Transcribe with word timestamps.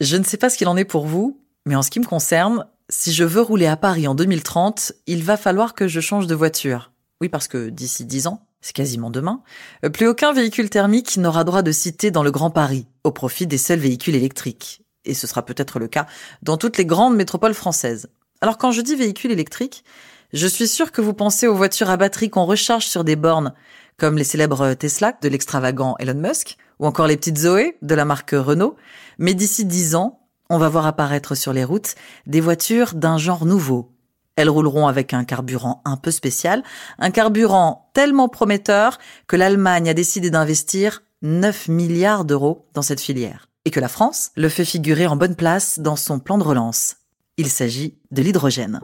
Je 0.00 0.16
ne 0.16 0.24
sais 0.24 0.36
pas 0.36 0.50
ce 0.50 0.58
qu'il 0.58 0.68
en 0.68 0.76
est 0.76 0.84
pour 0.84 1.06
vous, 1.06 1.40
mais 1.64 1.74
en 1.74 1.82
ce 1.82 1.90
qui 1.90 2.00
me 2.00 2.04
concerne, 2.04 2.66
si 2.88 3.12
je 3.12 3.24
veux 3.24 3.40
rouler 3.40 3.66
à 3.66 3.76
Paris 3.76 4.06
en 4.06 4.14
2030, 4.14 4.92
il 5.06 5.22
va 5.22 5.36
falloir 5.36 5.74
que 5.74 5.88
je 5.88 6.00
change 6.00 6.26
de 6.26 6.34
voiture. 6.34 6.92
Oui, 7.20 7.28
parce 7.28 7.48
que 7.48 7.70
d'ici 7.70 8.04
10 8.04 8.26
ans, 8.26 8.46
c'est 8.60 8.74
quasiment 8.74 9.10
demain, 9.10 9.42
euh, 9.84 9.90
plus 9.90 10.06
aucun 10.06 10.32
véhicule 10.32 10.70
thermique 10.70 11.16
n'aura 11.16 11.44
droit 11.44 11.62
de 11.62 11.72
citer 11.72 12.10
dans 12.10 12.22
le 12.22 12.30
Grand 12.30 12.50
Paris, 12.50 12.86
au 13.04 13.10
profit 13.10 13.46
des 13.46 13.58
seuls 13.58 13.78
véhicules 13.78 14.14
électriques. 14.14 14.82
Et 15.04 15.14
ce 15.14 15.26
sera 15.26 15.44
peut-être 15.44 15.78
le 15.78 15.88
cas 15.88 16.06
dans 16.42 16.56
toutes 16.56 16.76
les 16.76 16.84
grandes 16.84 17.16
métropoles 17.16 17.54
françaises. 17.54 18.08
Alors 18.40 18.58
quand 18.58 18.72
je 18.72 18.82
dis 18.82 18.96
véhicule 18.96 19.30
électrique, 19.30 19.84
je 20.32 20.46
suis 20.46 20.68
sûr 20.68 20.92
que 20.92 21.00
vous 21.00 21.14
pensez 21.14 21.46
aux 21.46 21.54
voitures 21.54 21.90
à 21.90 21.96
batterie 21.96 22.28
qu'on 22.28 22.44
recharge 22.44 22.86
sur 22.86 23.04
des 23.04 23.16
bornes, 23.16 23.54
comme 23.96 24.18
les 24.18 24.24
célèbres 24.24 24.74
Tesla 24.74 25.16
de 25.22 25.28
l'extravagant 25.28 25.96
Elon 25.98 26.20
Musk, 26.20 26.58
ou 26.78 26.86
encore 26.86 27.06
les 27.06 27.16
petites 27.16 27.38
Zoé 27.38 27.76
de 27.82 27.94
la 27.94 28.04
marque 28.04 28.32
Renault. 28.32 28.76
Mais 29.18 29.34
d'ici 29.34 29.64
10 29.64 29.94
ans, 29.94 30.20
on 30.50 30.58
va 30.58 30.68
voir 30.68 30.86
apparaître 30.86 31.34
sur 31.34 31.52
les 31.52 31.64
routes 31.64 31.94
des 32.26 32.40
voitures 32.40 32.94
d'un 32.94 33.18
genre 33.18 33.46
nouveau. 33.46 33.92
Elles 34.36 34.50
rouleront 34.50 34.86
avec 34.86 35.14
un 35.14 35.24
carburant 35.24 35.82
un 35.84 35.96
peu 35.96 36.10
spécial, 36.10 36.62
un 36.98 37.10
carburant 37.10 37.90
tellement 37.94 38.28
prometteur 38.28 38.98
que 39.26 39.36
l'Allemagne 39.36 39.88
a 39.88 39.94
décidé 39.94 40.30
d'investir 40.30 41.02
9 41.22 41.68
milliards 41.68 42.24
d'euros 42.24 42.66
dans 42.74 42.82
cette 42.82 43.00
filière 43.00 43.48
et 43.64 43.70
que 43.70 43.80
la 43.80 43.88
France 43.88 44.30
le 44.36 44.48
fait 44.48 44.64
figurer 44.64 45.06
en 45.06 45.16
bonne 45.16 45.34
place 45.34 45.78
dans 45.78 45.96
son 45.96 46.18
plan 46.18 46.38
de 46.38 46.44
relance. 46.44 46.96
Il 47.38 47.48
s'agit 47.48 47.98
de 48.10 48.22
l'hydrogène. 48.22 48.80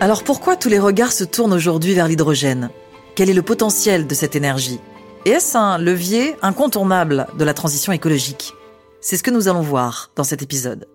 Alors 0.00 0.22
pourquoi 0.22 0.56
tous 0.56 0.68
les 0.68 0.78
regards 0.78 1.12
se 1.12 1.24
tournent 1.24 1.52
aujourd'hui 1.52 1.94
vers 1.94 2.06
l'hydrogène? 2.06 2.70
Quel 3.18 3.30
est 3.30 3.34
le 3.34 3.42
potentiel 3.42 4.06
de 4.06 4.14
cette 4.14 4.36
énergie 4.36 4.78
Et 5.24 5.30
est-ce 5.30 5.58
un 5.58 5.76
levier 5.76 6.36
incontournable 6.40 7.26
de 7.36 7.44
la 7.44 7.52
transition 7.52 7.90
écologique? 7.90 8.54
C'est 9.00 9.16
ce 9.16 9.24
que 9.24 9.32
nous 9.32 9.48
allons 9.48 9.60
voir 9.60 10.12
dans 10.14 10.22
cet 10.22 10.40
épisode. 10.40 10.86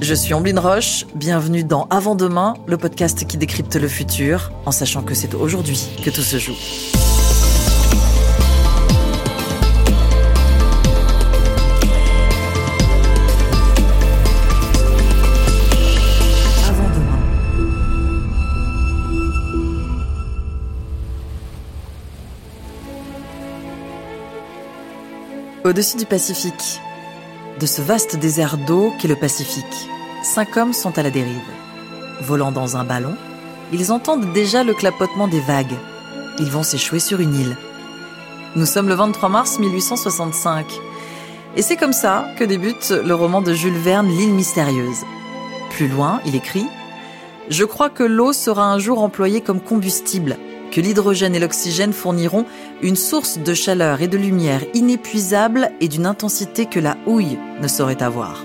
Je 0.00 0.14
suis 0.14 0.34
Ambline 0.34 0.60
Roche, 0.60 1.06
bienvenue 1.16 1.64
dans 1.64 1.88
Avant 1.90 2.14
demain, 2.14 2.54
le 2.68 2.76
podcast 2.76 3.26
qui 3.26 3.38
décrypte 3.38 3.74
le 3.74 3.88
futur, 3.88 4.52
en 4.66 4.70
sachant 4.70 5.02
que 5.02 5.14
c'est 5.14 5.34
aujourd'hui 5.34 5.80
que 6.04 6.10
tout 6.10 6.22
se 6.22 6.38
joue. 6.38 6.54
Au-dessus 25.70 25.98
du 25.98 26.04
Pacifique, 26.04 26.80
de 27.60 27.64
ce 27.64 27.80
vaste 27.80 28.16
désert 28.16 28.56
d'eau 28.58 28.92
qu'est 28.98 29.06
le 29.06 29.14
Pacifique, 29.14 29.88
cinq 30.24 30.56
hommes 30.56 30.72
sont 30.72 30.98
à 30.98 31.04
la 31.04 31.12
dérive. 31.12 31.48
Volant 32.22 32.50
dans 32.50 32.76
un 32.76 32.82
ballon, 32.82 33.14
ils 33.72 33.92
entendent 33.92 34.32
déjà 34.32 34.64
le 34.64 34.74
clapotement 34.74 35.28
des 35.28 35.38
vagues. 35.38 35.76
Ils 36.40 36.50
vont 36.50 36.64
s'échouer 36.64 36.98
sur 36.98 37.20
une 37.20 37.36
île. 37.36 37.56
Nous 38.56 38.66
sommes 38.66 38.88
le 38.88 38.94
23 38.94 39.28
mars 39.28 39.60
1865. 39.60 40.66
Et 41.54 41.62
c'est 41.62 41.76
comme 41.76 41.92
ça 41.92 42.24
que 42.36 42.42
débute 42.42 42.90
le 42.90 43.14
roman 43.14 43.40
de 43.40 43.54
Jules 43.54 43.78
Verne, 43.78 44.08
L'île 44.08 44.34
mystérieuse. 44.34 45.04
Plus 45.70 45.86
loin, 45.86 46.20
il 46.26 46.34
écrit⁇ 46.34 46.64
Je 47.48 47.62
crois 47.62 47.90
que 47.90 48.02
l'eau 48.02 48.32
sera 48.32 48.72
un 48.72 48.80
jour 48.80 49.00
employée 49.00 49.40
comme 49.40 49.60
combustible 49.60 50.36
que 50.70 50.80
l'hydrogène 50.80 51.34
et 51.34 51.40
l'oxygène 51.40 51.92
fourniront 51.92 52.46
une 52.82 52.96
source 52.96 53.38
de 53.38 53.54
chaleur 53.54 54.00
et 54.00 54.08
de 54.08 54.16
lumière 54.16 54.64
inépuisable 54.74 55.70
et 55.80 55.88
d'une 55.88 56.06
intensité 56.06 56.66
que 56.66 56.80
la 56.80 56.96
houille 57.06 57.38
ne 57.60 57.68
saurait 57.68 58.02
avoir. 58.02 58.44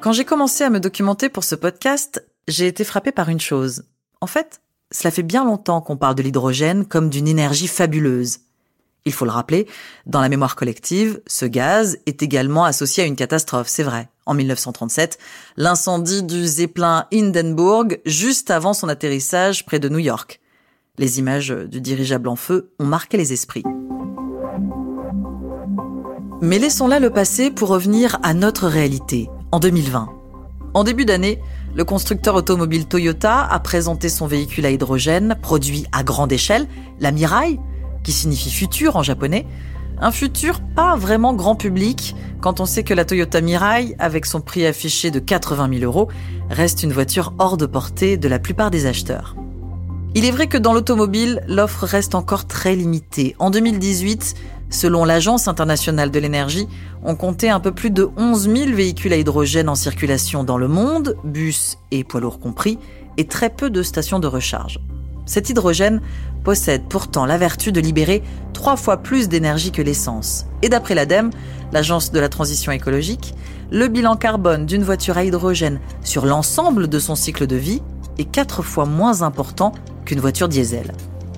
Quand 0.00 0.12
j'ai 0.12 0.24
commencé 0.24 0.62
à 0.64 0.70
me 0.70 0.80
documenter 0.80 1.28
pour 1.28 1.44
ce 1.44 1.54
podcast, 1.54 2.24
j'ai 2.48 2.66
été 2.66 2.84
frappé 2.84 3.12
par 3.12 3.28
une 3.28 3.40
chose. 3.40 3.84
En 4.20 4.26
fait, 4.26 4.60
cela 4.92 5.10
fait 5.10 5.22
bien 5.22 5.44
longtemps 5.44 5.80
qu'on 5.80 5.96
parle 5.96 6.14
de 6.14 6.22
l'hydrogène 6.22 6.86
comme 6.86 7.10
d'une 7.10 7.28
énergie 7.28 7.66
fabuleuse. 7.66 8.38
Il 9.04 9.12
faut 9.12 9.24
le 9.24 9.30
rappeler, 9.30 9.68
dans 10.04 10.20
la 10.20 10.28
mémoire 10.28 10.56
collective, 10.56 11.20
ce 11.26 11.46
gaz 11.46 11.98
est 12.06 12.22
également 12.22 12.64
associé 12.64 13.04
à 13.04 13.06
une 13.06 13.14
catastrophe, 13.14 13.68
c'est 13.68 13.84
vrai. 13.84 14.08
En 14.26 14.34
1937, 14.34 15.18
l'incendie 15.56 16.24
du 16.24 16.44
Zeppelin 16.44 17.06
Hindenburg, 17.12 18.00
juste 18.04 18.50
avant 18.50 18.74
son 18.74 18.88
atterrissage 18.88 19.64
près 19.64 19.78
de 19.78 19.88
New 19.88 20.00
York. 20.00 20.40
Les 20.98 21.18
images 21.18 21.50
du 21.50 21.80
dirigeable 21.82 22.28
en 22.28 22.36
feu 22.36 22.70
ont 22.78 22.86
marqué 22.86 23.18
les 23.18 23.34
esprits. 23.34 23.64
Mais 26.40 26.58
laissons 26.58 26.86
là 26.86 27.00
le 27.00 27.10
passé 27.10 27.50
pour 27.50 27.68
revenir 27.68 28.18
à 28.22 28.32
notre 28.32 28.66
réalité, 28.66 29.28
en 29.52 29.58
2020. 29.58 30.08
En 30.72 30.84
début 30.84 31.04
d'année, 31.04 31.38
le 31.74 31.84
constructeur 31.84 32.34
automobile 32.34 32.86
Toyota 32.86 33.44
a 33.44 33.60
présenté 33.60 34.08
son 34.08 34.26
véhicule 34.26 34.64
à 34.64 34.70
hydrogène, 34.70 35.36
produit 35.42 35.86
à 35.92 36.02
grande 36.02 36.32
échelle, 36.32 36.66
la 37.00 37.12
Mirai, 37.12 37.58
qui 38.02 38.12
signifie 38.12 38.50
futur 38.50 38.96
en 38.96 39.02
japonais, 39.02 39.46
un 39.98 40.10
futur 40.10 40.60
pas 40.60 40.96
vraiment 40.96 41.34
grand 41.34 41.56
public 41.56 42.14
quand 42.40 42.60
on 42.60 42.66
sait 42.66 42.84
que 42.84 42.94
la 42.94 43.04
Toyota 43.04 43.40
Mirai, 43.42 43.96
avec 43.98 44.24
son 44.24 44.40
prix 44.40 44.66
affiché 44.66 45.10
de 45.10 45.18
80 45.18 45.78
000 45.78 45.84
euros, 45.84 46.08
reste 46.48 46.82
une 46.82 46.92
voiture 46.92 47.34
hors 47.38 47.56
de 47.56 47.66
portée 47.66 48.16
de 48.16 48.28
la 48.28 48.38
plupart 48.38 48.70
des 48.70 48.86
acheteurs. 48.86 49.36
Il 50.16 50.24
est 50.24 50.30
vrai 50.30 50.46
que 50.46 50.56
dans 50.56 50.72
l'automobile, 50.72 51.42
l'offre 51.46 51.84
reste 51.84 52.14
encore 52.14 52.46
très 52.46 52.74
limitée. 52.74 53.36
En 53.38 53.50
2018, 53.50 54.34
selon 54.70 55.04
l'Agence 55.04 55.46
internationale 55.46 56.10
de 56.10 56.18
l'énergie, 56.18 56.66
on 57.04 57.16
comptait 57.16 57.50
un 57.50 57.60
peu 57.60 57.70
plus 57.70 57.90
de 57.90 58.08
11 58.16 58.48
000 58.48 58.70
véhicules 58.72 59.12
à 59.12 59.18
hydrogène 59.18 59.68
en 59.68 59.74
circulation 59.74 60.42
dans 60.42 60.56
le 60.56 60.68
monde, 60.68 61.18
bus 61.22 61.76
et 61.90 62.02
poids 62.02 62.20
lourds 62.20 62.40
compris, 62.40 62.78
et 63.18 63.26
très 63.26 63.50
peu 63.50 63.68
de 63.68 63.82
stations 63.82 64.18
de 64.18 64.26
recharge. 64.26 64.80
Cet 65.26 65.50
hydrogène 65.50 66.00
possède 66.44 66.84
pourtant 66.88 67.26
la 67.26 67.36
vertu 67.36 67.70
de 67.70 67.80
libérer 67.82 68.22
trois 68.54 68.76
fois 68.76 68.96
plus 68.96 69.28
d'énergie 69.28 69.70
que 69.70 69.82
l'essence. 69.82 70.46
Et 70.62 70.70
d'après 70.70 70.94
l'ADEME, 70.94 71.28
l'Agence 71.72 72.10
de 72.10 72.20
la 72.20 72.30
transition 72.30 72.72
écologique, 72.72 73.34
le 73.70 73.88
bilan 73.88 74.16
carbone 74.16 74.64
d'une 74.64 74.82
voiture 74.84 75.18
à 75.18 75.24
hydrogène 75.24 75.78
sur 76.02 76.24
l'ensemble 76.24 76.88
de 76.88 76.98
son 76.98 77.16
cycle 77.16 77.46
de 77.46 77.56
vie 77.56 77.82
est 78.18 78.24
quatre 78.24 78.62
fois 78.62 78.86
moins 78.86 79.22
important 79.22 79.72
qu'une 80.04 80.20
voiture 80.20 80.48
diesel. 80.48 80.92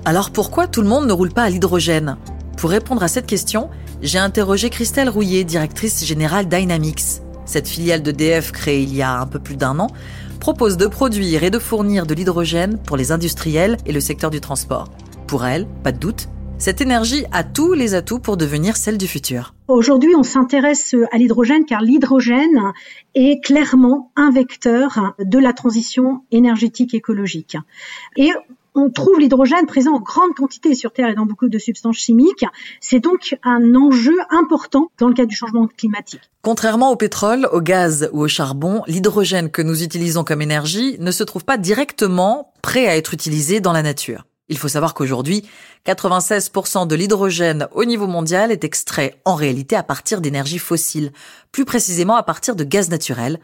Alors 0.05 0.31
pourquoi 0.31 0.66
tout 0.66 0.83
le 0.83 0.89
monde 0.89 1.06
ne 1.06 1.12
roule 1.12 1.33
pas 1.33 1.43
à 1.43 1.50
l'hydrogène? 1.50 2.16
Pour 2.56 2.71
répondre 2.71 3.03
à 3.03 3.09
cette 3.09 3.27
question, 3.27 3.69
j'ai 4.03 4.19
interrogé 4.19 4.71
Christelle 4.71 5.09
Rouillet, 5.09 5.44
directrice 5.44 6.05
générale 6.05 6.49
Dynamics. 6.49 7.22
Cette 7.44 7.69
filiale 7.69 8.03
de 8.03 8.11
DF 8.11 8.53
créée 8.53 8.83
il 8.83 8.94
y 8.94 9.03
a 9.03 9.21
un 9.21 9.27
peu 9.27 9.39
plus 9.39 9.56
d'un 9.56 9.78
an 9.78 9.89
propose 10.39 10.77
de 10.77 10.87
produire 10.87 11.43
et 11.43 11.50
de 11.50 11.59
fournir 11.59 12.06
de 12.06 12.15
l'hydrogène 12.15 12.78
pour 12.78 12.97
les 12.97 13.10
industriels 13.12 13.77
et 13.87 13.93
le 13.93 14.00
secteur 14.00 14.31
du 14.31 14.41
transport. 14.41 14.89
Pour 15.27 15.45
elle, 15.45 15.66
pas 15.83 15.93
de 15.93 15.99
doute, 15.99 16.28
cette 16.59 16.81
énergie 16.81 17.25
a 17.33 17.45
tous 17.45 17.73
les 17.73 17.95
atouts 17.95 18.19
pour 18.19 18.37
devenir 18.37 18.77
celle 18.77 18.99
du 18.99 19.07
futur. 19.07 19.55
Aujourd'hui, 19.69 20.15
on 20.17 20.23
s'intéresse 20.23 20.95
à 21.13 21.19
l'hydrogène 21.19 21.65
car 21.65 21.81
l'hydrogène 21.81 22.73
est 23.15 23.43
clairement 23.43 24.11
un 24.17 24.31
vecteur 24.31 25.15
de 25.19 25.39
la 25.39 25.53
transition 25.53 26.23
énergétique 26.33 26.95
écologique. 26.95 27.57
Et 28.17 28.31
on 28.75 28.91
trouve 28.91 29.19
l'hydrogène 29.19 29.67
présent 29.67 29.95
en 29.95 30.01
grande 30.01 30.35
quantité 30.35 30.75
sur 30.75 30.93
Terre 30.93 31.09
et 31.09 31.15
dans 31.15 31.27
beaucoup 31.27 31.49
de 31.49 31.59
substances 31.59 31.97
chimiques. 31.97 32.45
C'est 32.81 33.01
donc 33.01 33.37
un 33.43 33.75
enjeu 33.75 34.17
important 34.31 34.91
dans 34.99 35.09
le 35.09 35.15
cadre 35.15 35.29
du 35.29 35.37
changement 35.37 35.67
climatique. 35.67 36.21
Contrairement 36.43 36.91
au 36.91 36.97
pétrole, 36.97 37.49
au 37.53 37.61
gaz 37.61 38.09
ou 38.13 38.23
au 38.23 38.29
charbon, 38.29 38.83
l'hydrogène 38.87 39.51
que 39.51 39.63
nous 39.63 39.83
utilisons 39.83 40.25
comme 40.25 40.43
énergie 40.43 40.97
ne 41.01 41.11
se 41.11 41.25
trouve 41.25 41.45
pas 41.45 41.57
directement 41.57 42.53
prêt 42.63 42.87
à 42.87 42.97
être 42.97 43.15
utilisé 43.15 43.61
dans 43.61 43.73
la 43.73 43.83
nature. 43.83 44.25
Il 44.48 44.56
faut 44.56 44.69
savoir 44.69 44.94
qu'aujourd'hui, 44.94 45.44
96% 45.86 46.86
de 46.86 46.94
l'hydrogène 46.94 47.69
au 47.72 47.84
niveau 47.84 48.06
mondial 48.06 48.50
est 48.50 48.64
extrait 48.64 49.20
en 49.25 49.34
réalité 49.34 49.77
à 49.77 49.83
partir 49.83 50.21
d'énergies 50.21 50.59
fossiles, 50.59 51.12
plus 51.53 51.65
précisément 51.65 52.16
à 52.16 52.22
partir 52.22 52.56
de 52.56 52.65
gaz 52.65 52.89
naturel, 52.89 53.41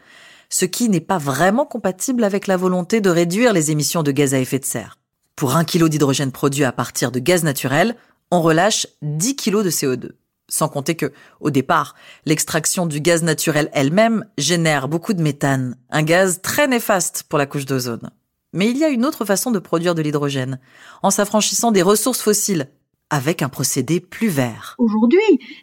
ce 0.49 0.65
qui 0.65 0.89
n'est 0.89 1.01
pas 1.01 1.17
vraiment 1.17 1.65
compatible 1.65 2.23
avec 2.23 2.47
la 2.47 2.57
volonté 2.57 3.01
de 3.01 3.09
réduire 3.09 3.53
les 3.53 3.71
émissions 3.71 4.03
de 4.03 4.11
gaz 4.11 4.33
à 4.33 4.39
effet 4.39 4.59
de 4.59 4.65
serre. 4.65 4.97
Pour 5.35 5.55
un 5.55 5.63
kilo 5.63 5.89
d'hydrogène 5.89 6.31
produit 6.31 6.63
à 6.63 6.71
partir 6.71 7.11
de 7.11 7.19
gaz 7.19 7.43
naturel, 7.43 7.95
on 8.31 8.41
relâche 8.41 8.87
10 9.01 9.35
kg 9.35 9.63
de 9.63 9.69
CO2. 9.69 10.11
Sans 10.47 10.69
compter 10.69 10.95
que, 10.95 11.11
au 11.39 11.49
départ, 11.49 11.95
l'extraction 12.25 12.85
du 12.85 13.01
gaz 13.01 13.23
naturel 13.23 13.69
elle-même 13.73 14.25
génère 14.37 14.87
beaucoup 14.87 15.13
de 15.13 15.21
méthane, 15.21 15.75
un 15.89 16.03
gaz 16.03 16.41
très 16.41 16.67
néfaste 16.67 17.23
pour 17.29 17.39
la 17.39 17.47
couche 17.47 17.65
d'ozone. 17.65 18.11
Mais 18.55 18.69
il 18.69 18.77
y 18.77 18.85
a 18.85 18.89
une 18.89 19.05
autre 19.05 19.25
façon 19.25 19.51
de 19.51 19.59
produire 19.59 19.95
de 19.95 20.01
l'hydrogène, 20.01 20.59
en 21.03 21.11
s'affranchissant 21.11 21.71
des 21.71 21.81
ressources 21.81 22.21
fossiles, 22.21 22.69
avec 23.09 23.41
un 23.41 23.49
procédé 23.49 23.99
plus 23.99 24.29
vert. 24.29 24.75
Aujourd'hui, 24.79 25.19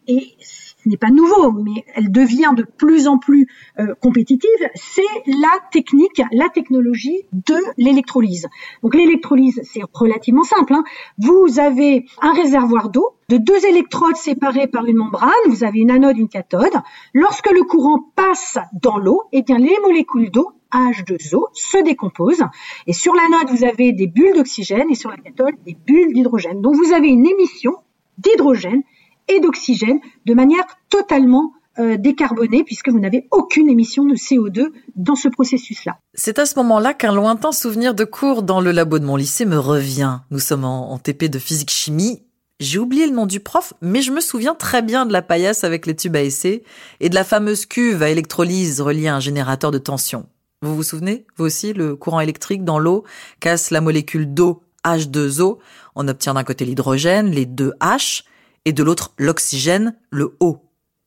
et 0.06 0.36
ce 0.38 0.88
n'est 0.88 0.98
pas 0.98 1.10
nouveau, 1.10 1.52
mais 1.52 1.84
elle 1.94 2.12
devient 2.12 2.52
de 2.54 2.64
plus 2.64 3.08
en 3.08 3.16
plus 3.16 3.48
euh, 3.78 3.94
compétitive, 4.00 4.50
c'est 4.74 5.02
la 5.26 5.58
technique, 5.70 6.20
la 6.32 6.50
technologie 6.50 7.22
de 7.32 7.56
l'électrolyse. 7.78 8.46
Donc 8.82 8.94
l'électrolyse, 8.94 9.60
c'est 9.64 9.82
relativement 9.92 10.44
simple. 10.44 10.74
Hein. 10.74 10.84
Vous 11.18 11.58
avez 11.58 12.04
un 12.20 12.34
réservoir 12.34 12.90
d'eau 12.90 13.16
de 13.30 13.38
deux 13.38 13.64
électrodes 13.64 14.16
séparées 14.16 14.66
par 14.66 14.84
une 14.84 14.96
membrane, 14.96 15.30
vous 15.48 15.64
avez 15.64 15.78
une 15.78 15.90
anode, 15.90 16.18
une 16.18 16.28
cathode. 16.28 16.74
Lorsque 17.14 17.50
le 17.50 17.62
courant 17.62 18.00
passe 18.14 18.58
dans 18.82 18.98
l'eau, 18.98 19.22
eh 19.32 19.42
bien 19.42 19.58
les 19.58 19.78
molécules 19.82 20.30
d'eau 20.30 20.52
H2O 20.72 21.46
se 21.52 21.82
décomposent. 21.82 22.44
Et 22.86 22.92
sur 22.92 23.14
l'anode, 23.14 23.56
vous 23.56 23.64
avez 23.64 23.92
des 23.92 24.06
bulles 24.06 24.34
d'oxygène 24.34 24.90
et 24.90 24.94
sur 24.94 25.10
la 25.10 25.16
cathode, 25.16 25.54
des 25.66 25.76
bulles 25.86 26.12
d'hydrogène. 26.14 26.60
Donc 26.60 26.74
vous 26.76 26.92
avez 26.92 27.08
une 27.08 27.26
émission 27.26 27.76
d'hydrogène 28.19 28.82
et 29.28 29.40
d'oxygène 29.40 30.00
de 30.26 30.34
manière 30.34 30.64
totalement 30.88 31.52
euh, 31.78 31.96
décarbonée 31.96 32.64
puisque 32.64 32.90
vous 32.90 33.00
n'avez 33.00 33.28
aucune 33.30 33.70
émission 33.70 34.04
de 34.04 34.14
CO2 34.14 34.72
dans 34.94 35.16
ce 35.16 35.28
processus-là. 35.28 35.98
C'est 36.14 36.38
à 36.38 36.44
ce 36.44 36.58
moment-là 36.58 36.92
qu'un 36.92 37.14
lointain 37.14 37.52
souvenir 37.52 37.94
de 37.94 38.04
cours 38.04 38.42
dans 38.42 38.60
le 38.60 38.72
labo 38.72 38.98
de 38.98 39.06
mon 39.06 39.16
lycée 39.16 39.46
me 39.46 39.58
revient. 39.58 40.19
Nous 40.30 40.38
sommes 40.38 40.64
en, 40.64 40.92
en 40.92 40.98
TP 40.98 41.30
de 41.30 41.38
physique-chimie. 41.38 42.22
J'ai 42.60 42.78
oublié 42.78 43.06
le 43.06 43.14
nom 43.14 43.26
du 43.26 43.40
prof, 43.40 43.72
mais 43.80 44.02
je 44.02 44.12
me 44.12 44.20
souviens 44.20 44.54
très 44.54 44.82
bien 44.82 45.06
de 45.06 45.12
la 45.12 45.22
paillasse 45.22 45.64
avec 45.64 45.86
les 45.86 45.96
tubes 45.96 46.14
à 46.14 46.22
essai 46.22 46.62
et 47.00 47.08
de 47.08 47.14
la 47.14 47.24
fameuse 47.24 47.66
cuve 47.66 48.02
à 48.02 48.10
électrolyse 48.10 48.80
reliée 48.80 49.08
à 49.08 49.16
un 49.16 49.20
générateur 49.20 49.70
de 49.70 49.78
tension. 49.78 50.26
Vous 50.62 50.76
vous 50.76 50.84
souvenez, 50.84 51.26
vous 51.36 51.44
aussi, 51.44 51.72
le 51.72 51.96
courant 51.96 52.20
électrique 52.20 52.64
dans 52.64 52.78
l'eau 52.78 53.02
casse 53.40 53.72
la 53.72 53.80
molécule 53.80 54.32
d'eau 54.32 54.62
H2O. 54.84 55.58
On 55.96 56.06
obtient 56.06 56.34
d'un 56.34 56.44
côté 56.44 56.64
l'hydrogène, 56.64 57.32
les 57.32 57.46
deux 57.46 57.72
H, 57.80 58.22
et 58.64 58.72
de 58.72 58.84
l'autre 58.84 59.12
l'oxygène, 59.18 59.96
le 60.10 60.36
O. 60.38 60.58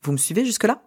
Vous 0.03 0.11
me 0.11 0.17
suivez 0.17 0.43
jusque-là? 0.43 0.81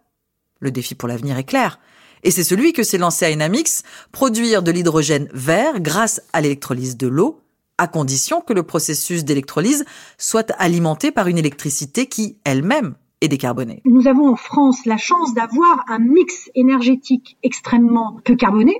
Le 0.60 0.70
défi 0.70 0.94
pour 0.94 1.08
l'avenir 1.08 1.38
est 1.38 1.44
clair. 1.44 1.80
Et 2.24 2.30
c'est 2.30 2.44
celui 2.44 2.74
que 2.74 2.82
s'est 2.82 2.98
lancé 2.98 3.30
Dynamics, 3.30 3.84
produire 4.12 4.62
de 4.62 4.70
l'hydrogène 4.70 5.30
vert 5.32 5.80
grâce 5.80 6.20
à 6.34 6.42
l'électrolyse 6.42 6.98
de 6.98 7.08
l'eau, 7.08 7.40
à 7.78 7.88
condition 7.88 8.42
que 8.42 8.52
le 8.52 8.64
processus 8.64 9.24
d'électrolyse 9.24 9.86
soit 10.18 10.50
alimenté 10.58 11.10
par 11.10 11.28
une 11.28 11.38
électricité 11.38 12.06
qui, 12.06 12.36
elle-même, 12.44 12.96
décarbonée. 13.26 13.82
Nous 13.84 14.06
avons 14.06 14.28
en 14.28 14.36
France 14.36 14.86
la 14.86 14.96
chance 14.96 15.34
d'avoir 15.34 15.84
un 15.88 15.98
mix 15.98 16.50
énergétique 16.54 17.36
extrêmement 17.42 18.20
peu 18.24 18.36
carboné, 18.36 18.76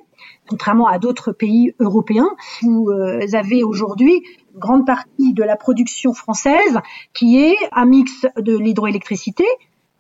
contrairement 0.49 0.87
à 0.87 1.01
d'autres 1.01 1.33
pays 1.33 1.75
européens. 1.81 2.31
Vous 2.63 2.89
euh, 2.91 3.27
avez 3.33 3.65
aujourd'hui 3.65 4.23
grande 4.55 4.87
partie 4.87 5.33
de 5.33 5.43
la 5.43 5.57
production 5.57 6.15
française 6.15 6.79
qui 7.15 7.39
est 7.39 7.57
un 7.73 7.87
mix 7.87 8.27
de 8.37 8.57
l'hydroélectricité, 8.57 9.45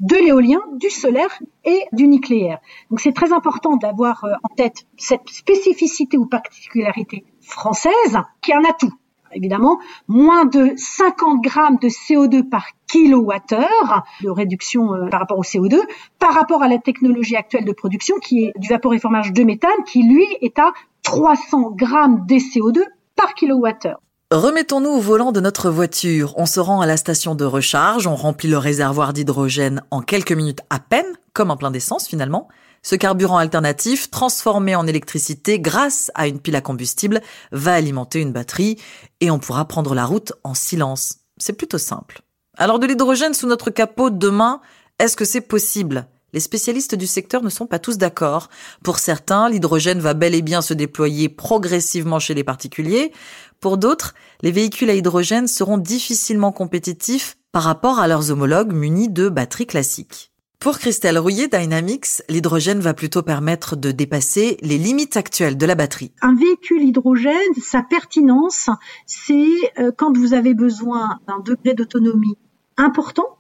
de 0.00 0.14
l'éolien, 0.14 0.61
du 0.76 0.90
solaire 0.90 1.40
et 1.64 1.81
du 1.93 2.06
nucléaire. 2.06 2.61
Donc 2.90 3.00
c'est 3.00 3.12
très 3.12 3.32
important 3.32 3.76
d'avoir 3.76 4.25
euh, 4.25 4.35
en 4.44 4.55
tête 4.55 4.87
cette 4.96 5.29
spécificité 5.29 6.17
ou 6.17 6.26
particularité 6.26 7.25
française 7.40 8.19
qui 8.40 8.52
est 8.52 8.55
un 8.55 8.64
atout. 8.64 8.93
Évidemment, 9.33 9.79
moins 10.07 10.45
de 10.45 10.73
50 10.77 11.43
grammes 11.43 11.79
de 11.81 11.89
CO2 11.89 12.49
par 12.49 12.67
kilowattheure 12.91 14.05
de 14.23 14.31
réduction 14.31 14.95
euh, 14.95 15.09
par 15.09 15.21
rapport 15.21 15.39
au 15.39 15.43
CO2 15.43 15.79
par 16.19 16.33
rapport 16.33 16.63
à 16.63 16.69
la 16.69 16.79
technologie 16.79 17.37
actuelle 17.37 17.65
de 17.65 17.73
production 17.73 18.17
qui 18.17 18.45
est 18.45 18.53
du 18.59 18.69
vaporéformage 18.69 19.33
de 19.33 19.43
méthane 19.43 19.71
qui 19.87 20.03
lui 20.03 20.25
est 20.41 20.59
à 20.59 20.73
300 21.03 21.73
grammes 21.73 22.25
de 22.27 22.37
CO2 22.37 22.83
par 23.17 23.35
kilowattheure. 23.35 24.01
Remettons-nous 24.31 24.91
au 24.91 25.01
volant 25.01 25.33
de 25.33 25.41
notre 25.41 25.71
voiture. 25.71 26.35
On 26.37 26.45
se 26.45 26.61
rend 26.61 26.83
à 26.83 26.87
la 26.87 26.99
station 26.99 27.35
de 27.35 27.47
recharge, 27.47 28.07
on 28.07 28.15
remplit 28.15 28.51
le 28.51 28.59
réservoir 28.59 29.15
d'hydrogène 29.15 29.83
en 29.91 30.03
quelques 30.03 30.33
minutes 30.33 30.61
à 30.69 30.81
peine, 30.81 31.07
comme 31.33 31.51
un 31.51 31.57
plein 31.57 31.71
d'essence 31.71 32.07
finalement. 32.07 32.49
Ce 32.83 32.95
carburant 32.97 33.39
alternatif, 33.39 34.11
transformé 34.11 34.75
en 34.75 34.87
électricité 34.87 35.61
grâce 35.61 36.11
à 36.15 36.29
une 36.29 36.41
pile 36.41 36.57
à 36.57 36.61
combustible, 36.61 37.21
va 37.53 37.75
alimenter 37.75 38.21
une 38.21 38.33
batterie 38.33 38.79
et 39.21 39.31
on 39.31 39.39
pourra 39.39 39.67
prendre 39.67 39.95
la 39.95 40.05
route 40.05 40.33
en 40.45 40.55
silence. 40.55 41.17
C'est 41.39 41.53
plutôt 41.53 41.79
simple. 41.79 42.23
Alors 42.57 42.79
de 42.79 42.87
l'hydrogène 42.87 43.35
sous 43.35 43.47
notre 43.47 43.71
capot 43.71 44.11
demain, 44.11 44.61
est-ce 44.99 45.17
que 45.17 45.25
c'est 45.25 45.41
possible? 45.41 46.09
Les 46.35 46.41
spécialistes 46.41 46.95
du 46.95 47.07
secteur 47.07 47.43
ne 47.43 47.49
sont 47.49 47.67
pas 47.67 47.79
tous 47.79 47.97
d'accord. 47.97 48.49
Pour 48.85 48.99
certains, 48.99 49.49
l'hydrogène 49.49 50.01
va 50.01 50.13
bel 50.13 50.35
et 50.35 50.43
bien 50.43 50.61
se 50.61 50.75
déployer 50.75 51.29
progressivement 51.29 52.19
chez 52.19 52.35
les 52.35 52.45
particuliers. 52.45 53.13
Pour 53.61 53.79
d'autres, 53.79 54.15
les 54.43 54.53
véhicules 54.53 54.91
à 54.91 54.95
hydrogène 54.95 55.49
seront 55.49 55.79
difficilement 55.79 56.53
compétitifs 56.53 57.39
par 57.51 57.63
rapport 57.63 57.99
à 57.99 58.09
leurs 58.09 58.31
homologues 58.31 58.73
munis 58.73 59.09
de 59.09 59.31
batteries 59.31 59.67
classiques. 59.67 60.33
Pour 60.61 60.79
Christelle 60.79 61.19
Rouillet 61.19 61.47
Dynamics, 61.47 62.23
l'hydrogène 62.29 62.81
va 62.81 62.93
plutôt 62.93 63.23
permettre 63.23 63.77
de 63.77 63.93
dépasser 63.93 64.57
les 64.61 64.77
limites 64.77 65.17
actuelles 65.17 65.57
de 65.57 65.67
la 65.67 65.77
batterie. 65.77 66.11
Un 66.21 66.35
véhicule 66.35 66.83
hydrogène, 66.83 67.55
sa 67.63 67.83
pertinence, 67.83 68.69
c'est 69.07 69.47
euh, 69.79 69.93
quand 69.97 70.17
vous 70.17 70.35
avez 70.35 70.55
besoin 70.55 71.21
d'un 71.29 71.39
degré 71.39 71.75
d'autonomie 71.75 72.37
important 72.77 73.39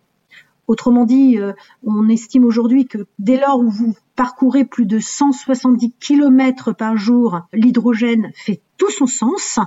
Autrement 0.68 1.06
dit, 1.06 1.38
euh, 1.38 1.54
on 1.82 2.10
estime 2.10 2.44
aujourd'hui 2.44 2.86
que 2.86 2.98
dès 3.18 3.40
lors 3.40 3.58
où 3.58 3.70
vous 3.70 3.94
parcourez 4.16 4.66
plus 4.66 4.84
de 4.84 4.98
170 4.98 5.94
km 5.98 6.72
par 6.74 6.98
jour, 6.98 7.40
l'hydrogène 7.54 8.30
fait 8.34 8.60
tout 8.76 8.90
son 8.90 9.06
sens. 9.06 9.58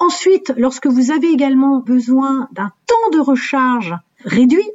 Ensuite, 0.00 0.52
lorsque 0.56 0.88
vous 0.88 1.12
avez 1.12 1.28
également 1.28 1.78
besoin 1.78 2.48
d'un 2.52 2.72
temps 2.86 3.10
de 3.12 3.20
recharge 3.20 3.94
réduit, 4.24 4.68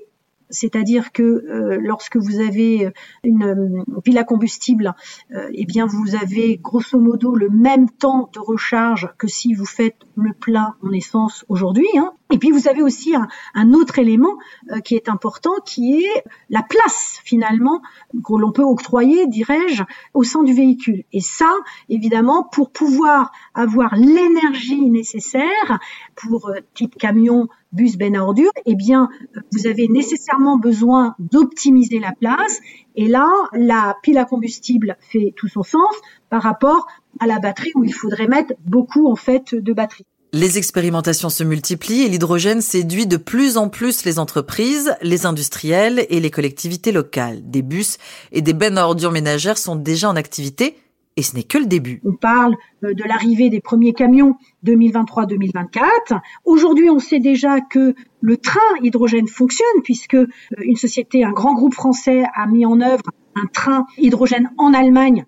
c'est-à-dire 0.49 1.11
que 1.11 1.23
euh, 1.23 1.77
lorsque 1.81 2.17
vous 2.17 2.39
avez 2.39 2.91
une, 3.23 3.43
euh, 3.43 4.01
pile 4.03 4.17
à 4.17 4.23
combustible, 4.23 4.95
euh, 5.33 5.49
eh 5.53 5.65
bien 5.65 5.85
vous 5.85 6.15
avez 6.15 6.57
grosso 6.57 6.99
modo 6.99 7.35
le 7.35 7.49
même 7.49 7.89
temps 7.89 8.29
de 8.33 8.39
recharge 8.39 9.09
que 9.17 9.27
si 9.27 9.53
vous 9.53 9.65
faites 9.65 9.97
le 10.15 10.33
plein 10.33 10.75
en 10.81 10.91
essence 10.91 11.45
aujourd'hui. 11.49 11.87
Hein. 11.97 12.13
Et 12.31 12.37
puis 12.37 12.51
vous 12.51 12.67
avez 12.67 12.81
aussi 12.81 13.15
un, 13.15 13.73
autre 13.73 13.99
élément 13.99 14.37
qui 14.83 14.95
est 14.95 15.09
important, 15.09 15.53
qui 15.65 16.03
est 16.03 16.23
la 16.49 16.61
place 16.61 17.19
finalement 17.23 17.81
que 18.13 18.33
l'on 18.37 18.51
peut 18.51 18.63
octroyer, 18.63 19.27
dirais-je, 19.27 19.83
au 20.13 20.23
sein 20.23 20.43
du 20.43 20.53
véhicule. 20.53 21.03
Et 21.13 21.21
ça, 21.21 21.53
évidemment, 21.89 22.43
pour 22.43 22.71
pouvoir 22.71 23.31
avoir 23.53 23.95
l'énergie 23.95 24.89
nécessaire 24.89 25.79
pour 26.15 26.51
type 26.73 26.97
camion 26.97 27.47
bus 27.71 27.97
ben 27.97 28.17
ordure, 28.17 28.51
eh 28.65 28.75
bien, 28.75 29.09
vous 29.51 29.67
avez 29.67 29.87
nécessairement 29.87 30.57
besoin 30.57 31.15
d'optimiser 31.19 31.99
la 31.99 32.11
place. 32.11 32.59
Et 32.95 33.07
là, 33.07 33.29
la 33.53 33.97
pile 34.03 34.17
à 34.17 34.25
combustible 34.25 34.97
fait 34.99 35.33
tout 35.35 35.47
son 35.47 35.63
sens 35.63 35.95
par 36.29 36.41
rapport 36.41 36.87
à 37.19 37.27
la 37.27 37.39
batterie 37.39 37.71
où 37.75 37.83
il 37.83 37.93
faudrait 37.93 38.27
mettre 38.27 38.53
beaucoup, 38.65 39.07
en 39.07 39.15
fait, 39.15 39.55
de 39.55 39.73
batterie. 39.73 40.05
Les 40.33 40.57
expérimentations 40.57 41.29
se 41.29 41.45
multiplient 41.45 42.03
et 42.03 42.09
l'hydrogène 42.09 42.59
séduit 42.59 43.07
de 43.07 43.15
plus 43.15 43.55
en 43.55 43.69
plus 43.69 44.03
les 44.03 44.19
entreprises, 44.19 44.93
les 45.01 45.25
industriels 45.25 46.05
et 46.09 46.19
les 46.19 46.29
collectivités 46.29 46.91
locales. 46.91 47.39
Des 47.49 47.61
bus 47.61 47.97
et 48.33 48.41
des 48.41 48.53
bennes 48.53 48.77
ordures 48.77 49.13
ménagères 49.13 49.57
sont 49.57 49.77
déjà 49.77 50.09
en 50.09 50.17
activité 50.17 50.75
et 51.15 51.23
ce 51.23 51.33
n'est 51.33 51.43
que 51.43 51.57
le 51.57 51.65
début. 51.65 52.01
On 52.03 52.13
parle 52.13 52.55
euh, 52.83 52.93
de 52.93 53.03
l'arrivée 53.05 53.49
des 53.49 53.61
premiers 53.61 53.93
camions 53.93 54.35
2023-2024. 54.65 56.19
Aujourd'hui, 56.43 56.89
on 56.89 56.99
sait 56.99 57.19
déjà 57.19 57.61
que 57.61 57.95
le 58.19 58.37
train 58.37 58.59
hydrogène 58.83 59.29
fonctionne 59.29 59.81
puisque 59.83 60.15
euh, 60.15 60.27
une 60.59 60.75
société, 60.75 61.23
un 61.23 61.31
grand 61.31 61.53
groupe 61.53 61.73
français 61.73 62.25
a 62.35 62.47
mis 62.47 62.65
en 62.65 62.81
œuvre 62.81 63.03
un 63.35 63.47
train 63.47 63.85
hydrogène 63.97 64.51
en 64.57 64.73
Allemagne 64.73 65.25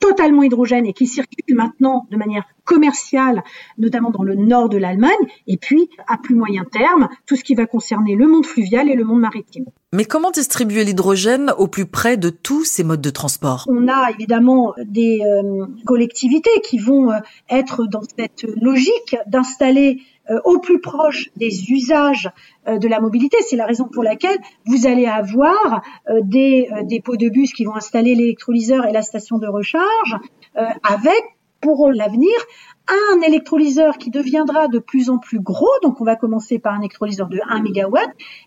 totalement 0.00 0.42
hydrogène 0.42 0.86
et 0.86 0.92
qui 0.92 1.06
circule 1.06 1.54
maintenant 1.54 2.06
de 2.10 2.16
manière 2.16 2.44
commerciale, 2.64 3.42
notamment 3.78 4.10
dans 4.10 4.22
le 4.22 4.34
nord 4.34 4.68
de 4.68 4.78
l'Allemagne, 4.78 5.10
et 5.46 5.56
puis 5.56 5.88
à 6.08 6.16
plus 6.16 6.34
moyen 6.34 6.64
terme, 6.64 7.08
tout 7.26 7.36
ce 7.36 7.44
qui 7.44 7.54
va 7.54 7.66
concerner 7.66 8.16
le 8.16 8.26
monde 8.26 8.46
fluvial 8.46 8.88
et 8.88 8.94
le 8.94 9.04
monde 9.04 9.20
maritime. 9.20 9.66
Mais 9.92 10.04
comment 10.04 10.30
distribuer 10.30 10.84
l'hydrogène 10.84 11.52
au 11.58 11.66
plus 11.66 11.86
près 11.86 12.16
de 12.16 12.30
tous 12.30 12.64
ces 12.64 12.84
modes 12.84 13.00
de 13.00 13.10
transport? 13.10 13.66
On 13.68 13.88
a 13.88 14.10
évidemment 14.10 14.72
des 14.84 15.20
euh, 15.20 15.66
collectivités 15.84 16.60
qui 16.62 16.78
vont 16.78 17.10
euh, 17.10 17.18
être 17.48 17.86
dans 17.86 18.02
cette 18.02 18.46
logique 18.60 19.16
d'installer 19.26 20.00
au 20.44 20.58
plus 20.58 20.80
proche 20.80 21.30
des 21.36 21.70
usages 21.70 22.30
euh, 22.68 22.78
de 22.78 22.88
la 22.88 23.00
mobilité. 23.00 23.36
C'est 23.48 23.56
la 23.56 23.66
raison 23.66 23.88
pour 23.88 24.02
laquelle 24.02 24.38
vous 24.66 24.86
allez 24.86 25.06
avoir 25.06 25.82
euh, 26.08 26.20
des 26.22 26.68
dépôts 26.84 27.16
de 27.16 27.28
bus 27.28 27.52
qui 27.52 27.64
vont 27.64 27.74
installer 27.74 28.14
l'électrolyseur 28.14 28.86
et 28.86 28.92
la 28.92 29.02
station 29.02 29.38
de 29.38 29.46
recharge 29.46 30.16
avec 30.82 31.22
pour 31.60 31.90
l'avenir 31.92 32.32
un 33.12 33.20
électrolyseur 33.20 33.98
qui 33.98 34.10
deviendra 34.10 34.68
de 34.68 34.78
plus 34.78 35.10
en 35.10 35.18
plus 35.18 35.40
gros, 35.40 35.70
donc 35.82 36.00
on 36.00 36.04
va 36.04 36.16
commencer 36.16 36.58
par 36.58 36.74
un 36.74 36.80
électrolyseur 36.80 37.28
de 37.28 37.40
1 37.48 37.60
MW, 37.62 37.96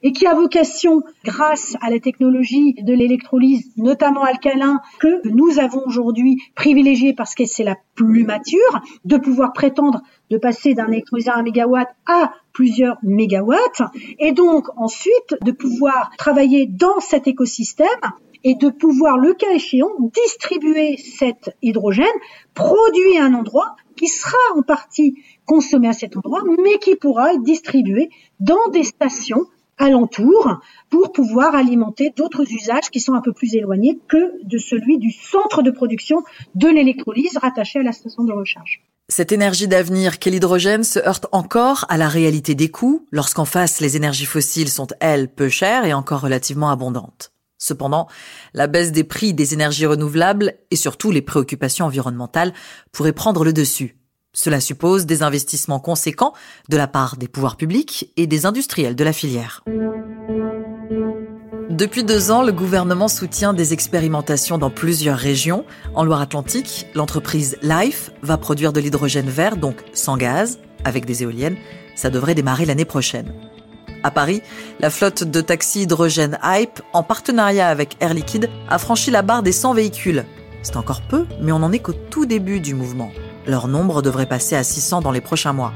et 0.02 0.12
qui 0.12 0.28
a 0.28 0.34
vocation, 0.34 1.02
grâce 1.24 1.76
à 1.82 1.90
la 1.90 2.00
technologie 2.00 2.74
de 2.82 2.94
l'électrolyse, 2.94 3.72
notamment 3.78 4.24
alcalin, 4.24 4.82
que 5.00 5.28
nous 5.30 5.60
avons 5.60 5.82
aujourd'hui 5.86 6.42
privilégié 6.56 7.14
parce 7.14 7.36
que 7.36 7.46
c'est 7.46 7.64
la 7.64 7.78
plus 7.96 8.26
mature, 8.26 8.82
de 9.06 9.18
pouvoir 9.18 9.54
prétendre 9.54 10.02
de 10.30 10.38
passer 10.38 10.74
d'un 10.74 10.88
électrolyseur 10.88 11.36
à 11.36 11.40
1 11.40 11.44
MW 11.44 11.76
à 12.08 12.34
plusieurs 12.54 12.98
mégawatts, 13.04 13.82
et 14.20 14.32
donc 14.32 14.68
ensuite 14.78 15.36
de 15.42 15.52
pouvoir 15.52 16.12
travailler 16.18 16.66
dans 16.68 17.00
cet 17.00 17.28
écosystème 17.28 17.88
et 18.44 18.56
de 18.56 18.70
pouvoir, 18.70 19.18
le 19.18 19.34
cas 19.34 19.52
échéant, 19.54 19.90
distribuer 20.14 20.98
cet 20.98 21.56
hydrogène 21.62 22.06
produit 22.54 23.18
à 23.18 23.26
un 23.26 23.34
endroit 23.34 23.76
qui 23.96 24.08
sera 24.08 24.38
en 24.56 24.62
partie 24.62 25.16
consommé 25.46 25.88
à 25.88 25.94
cet 25.94 26.18
endroit, 26.18 26.42
mais 26.64 26.78
qui 26.80 26.96
pourra 26.96 27.34
être 27.34 27.44
distribué 27.44 28.10
dans 28.40 28.68
des 28.72 28.84
stations 28.84 29.46
alentours 29.78 30.60
pour 30.90 31.12
pouvoir 31.12 31.56
alimenter 31.56 32.14
d'autres 32.16 32.46
usages 32.52 32.90
qui 32.92 33.00
sont 33.00 33.14
un 33.14 33.22
peu 33.22 33.34
plus 33.34 33.56
éloignés 33.56 34.00
que 34.08 34.46
de 34.46 34.58
celui 34.58 34.98
du 35.00 35.12
centre 35.12 35.64
de 35.64 35.72
production 35.72 36.24
de 36.56 36.68
l'électrolyse 36.68 37.38
rattaché 37.38 37.80
à 37.80 37.84
la 37.84 37.92
station 37.92 38.24
de 38.24 38.34
recharge. 38.34 38.82
Cette 39.10 39.32
énergie 39.32 39.68
d'avenir 39.68 40.18
qu'est 40.18 40.30
l'hydrogène 40.30 40.84
se 40.84 41.00
heurte 41.00 41.28
encore 41.32 41.86
à 41.90 41.98
la 41.98 42.08
réalité 42.08 42.56
des 42.56 42.70
coûts, 42.70 43.06
lorsqu'en 43.12 43.46
face 43.46 43.82
les 43.82 43.98
énergies 43.98 44.26
fossiles 44.26 44.70
sont, 44.70 44.88
elles, 45.02 45.28
peu 45.28 45.50
chères 45.50 45.86
et 45.86 45.94
encore 45.94 46.22
relativement 46.22 46.70
abondantes. 46.70 47.33
Cependant, 47.63 48.08
la 48.53 48.67
baisse 48.67 48.91
des 48.91 49.05
prix 49.05 49.34
des 49.34 49.53
énergies 49.53 49.86
renouvelables 49.86 50.55
et 50.70 50.75
surtout 50.75 51.12
les 51.12 51.22
préoccupations 51.22 51.86
environnementales 51.86 52.53
pourraient 52.91 53.13
prendre 53.13 53.46
le 53.46 53.53
dessus. 53.53 53.96
Cela 54.34 54.60
suppose 54.60 55.05
des 55.05 55.24
investissements 55.24 55.79
conséquents 55.79 56.34
de 56.67 56.75
la 56.75 56.88
part 56.88 57.15
des 57.15 57.29
pouvoirs 57.29 57.55
publics 57.55 58.12
et 58.17 58.27
des 58.27 58.46
industriels 58.46 58.98
de 58.98 59.03
la 59.05 59.13
filière. 59.13 59.63
Depuis 61.70 62.03
deux 62.03 62.32
ans, 62.32 62.43
le 62.43 62.51
gouvernement 62.51 63.08
soutient 63.08 63.53
des 63.53 63.72
expérimentations 63.72 64.58
dans 64.58 64.70
plusieurs 64.70 65.17
régions. 65.17 65.63
En 65.96 66.03
Loire-Atlantique, 66.03 66.88
l'entreprise 66.96 67.58
Life 67.62 68.12
va 68.24 68.38
produire 68.38 68.74
de 68.74 68.82
l'hydrogène 68.82 69.29
vert, 69.29 69.55
donc 69.55 69.77
sans 69.93 70.17
gaz, 70.17 70.60
avec 70.84 71.05
des 71.05 71.24
éoliennes. 71.24 71.55
Ça 71.96 72.10
devrait 72.10 72.36
démarrer 72.36 72.65
l'année 72.65 72.84
prochaine. 72.84 73.34
À 74.04 74.12
Paris, 74.12 74.42
la 74.82 74.90
flotte 74.90 75.24
de 75.24 75.40
taxis 75.40 75.84
hydrogène 75.84 76.38
Hype, 76.44 76.82
en 76.92 77.04
partenariat 77.04 77.70
avec 77.70 77.96
Air 78.02 78.14
Liquide, 78.14 78.50
a 78.70 78.78
franchi 78.78 79.12
la 79.12 79.22
barre 79.22 79.44
des 79.44 79.54
100 79.54 79.74
véhicules. 79.74 80.26
C'est 80.62 80.76
encore 80.76 81.02
peu, 81.02 81.26
mais 81.42 81.54
on 81.54 81.60
n'en 81.60 81.72
est 81.72 81.80
qu'au 81.80 81.94
tout 81.94 82.26
début 82.26 82.60
du 82.60 82.76
mouvement. 82.76 83.12
Leur 83.48 83.70
nombre 83.70 84.02
devrait 84.02 84.26
passer 84.26 84.58
à 84.58 84.64
600 84.64 85.02
dans 85.02 85.12
les 85.12 85.22
prochains 85.22 85.54
mois. 85.54 85.74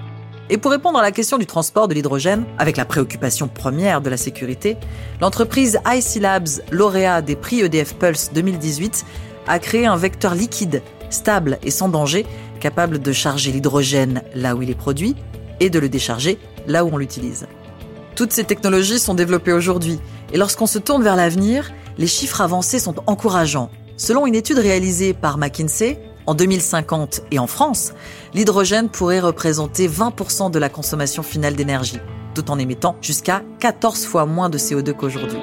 Et 0.49 0.57
pour 0.57 0.71
répondre 0.71 0.99
à 0.99 1.01
la 1.01 1.11
question 1.11 1.37
du 1.37 1.45
transport 1.45 1.87
de 1.87 1.93
l'hydrogène, 1.93 2.45
avec 2.57 2.77
la 2.77 2.85
préoccupation 2.85 3.47
première 3.47 4.01
de 4.01 4.09
la 4.09 4.17
sécurité, 4.17 4.77
l'entreprise 5.21 5.79
IC 5.85 6.21
Labs, 6.21 6.47
lauréat 6.71 7.21
des 7.21 7.35
prix 7.35 7.61
EDF 7.61 7.95
Pulse 7.95 8.31
2018, 8.33 9.05
a 9.47 9.59
créé 9.59 9.85
un 9.85 9.97
vecteur 9.97 10.35
liquide, 10.35 10.81
stable 11.09 11.59
et 11.63 11.71
sans 11.71 11.89
danger, 11.89 12.25
capable 12.59 12.99
de 12.99 13.11
charger 13.11 13.51
l'hydrogène 13.51 14.21
là 14.35 14.55
où 14.55 14.61
il 14.61 14.69
est 14.69 14.75
produit 14.75 15.15
et 15.59 15.69
de 15.69 15.79
le 15.79 15.89
décharger 15.89 16.37
là 16.67 16.85
où 16.85 16.89
on 16.91 16.97
l'utilise. 16.97 17.47
Toutes 18.17 18.33
ces 18.33 18.45
technologies 18.45 18.97
sont 18.97 19.13
développées 19.13 19.53
aujourd'hui 19.53 19.99
et 20.33 20.39
lorsqu'on 20.39 20.65
se 20.65 20.79
tourne 20.79 21.03
vers 21.03 21.15
l'avenir, 21.15 21.71
les 21.99 22.07
chiffres 22.07 22.41
avancés 22.41 22.79
sont 22.79 22.95
encourageants. 23.05 23.69
Selon 23.95 24.25
une 24.25 24.33
étude 24.33 24.57
réalisée 24.57 25.13
par 25.13 25.37
McKinsey, 25.37 25.99
en 26.25 26.33
2050 26.33 27.21
et 27.29 27.37
en 27.37 27.45
France, 27.45 27.93
l'hydrogène 28.33 28.89
pourrait 28.89 29.19
représenter 29.19 29.87
20% 29.87 30.49
de 30.49 30.57
la 30.57 30.67
consommation 30.67 31.21
finale 31.21 31.55
d'énergie, 31.55 31.99
tout 32.33 32.49
en 32.49 32.57
émettant 32.57 32.95
jusqu'à 33.01 33.43
14 33.59 34.05
fois 34.05 34.25
moins 34.25 34.49
de 34.49 34.57
CO2 34.57 34.93
qu'aujourd'hui. 34.93 35.39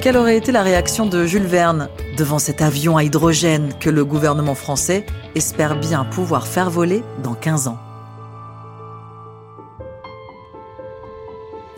Quelle 0.00 0.16
aurait 0.16 0.36
été 0.36 0.50
la 0.50 0.64
réaction 0.64 1.06
de 1.06 1.26
Jules 1.26 1.46
Verne 1.46 1.88
devant 2.18 2.40
cet 2.40 2.60
avion 2.60 2.96
à 2.96 3.04
hydrogène 3.04 3.72
que 3.78 3.88
le 3.88 4.04
gouvernement 4.04 4.56
français 4.56 5.06
espère 5.36 5.78
bien 5.78 6.04
pouvoir 6.04 6.44
faire 6.44 6.70
voler 6.70 7.04
dans 7.22 7.34
15 7.34 7.68
ans? 7.68 7.78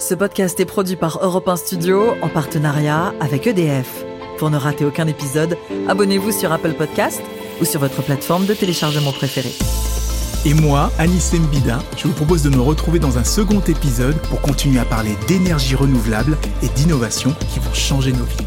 Ce 0.08 0.14
podcast 0.14 0.58
est 0.58 0.64
produit 0.64 0.96
par 0.96 1.22
Europe 1.22 1.48
1 1.48 1.56
Studio 1.56 2.14
en 2.22 2.30
partenariat 2.30 3.12
avec 3.20 3.46
EDF. 3.46 4.06
Pour 4.38 4.48
ne 4.48 4.56
rater 4.56 4.86
aucun 4.86 5.06
épisode, 5.06 5.58
abonnez-vous 5.86 6.32
sur 6.32 6.50
Apple 6.50 6.72
Podcast 6.72 7.20
ou 7.60 7.66
sur 7.66 7.78
votre 7.80 8.00
plateforme 8.00 8.46
de 8.46 8.54
téléchargement 8.54 9.12
préférée. 9.12 9.52
Et 10.46 10.54
moi, 10.54 10.90
Anis 10.98 11.34
Mbida, 11.34 11.80
je 11.98 12.08
vous 12.08 12.14
propose 12.14 12.42
de 12.42 12.48
me 12.48 12.62
retrouver 12.62 12.98
dans 12.98 13.18
un 13.18 13.24
second 13.24 13.60
épisode 13.60 14.16
pour 14.30 14.40
continuer 14.40 14.80
à 14.80 14.86
parler 14.86 15.14
d'énergie 15.26 15.74
renouvelable 15.74 16.38
et 16.62 16.68
d'innovation 16.68 17.34
qui 17.52 17.58
vont 17.58 17.74
changer 17.74 18.12
nos 18.12 18.24
vies. 18.24 18.46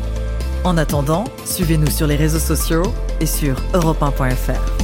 En 0.64 0.80
attendant, 0.80 1.26
suivez-nous 1.46 1.92
sur 1.92 2.08
les 2.08 2.16
réseaux 2.16 2.40
sociaux 2.40 2.92
et 3.20 3.28
sur 3.28 3.54
europe1.fr. 3.76 4.81